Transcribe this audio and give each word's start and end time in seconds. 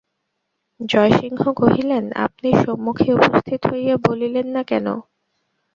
জয়সিংহ 0.79 1.41
কহিলেন, 1.59 2.05
আপনি 2.25 2.49
সম্মুখে 2.63 3.09
উপস্থিত 3.17 3.61
হইয়া 3.71 3.95
বলিলেন 4.07 4.47
না 4.55 4.61
কেন? 4.63 4.87